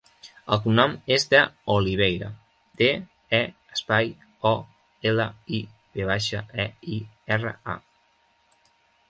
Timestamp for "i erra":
6.99-7.55